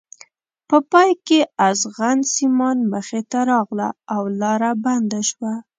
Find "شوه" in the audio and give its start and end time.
5.29-5.53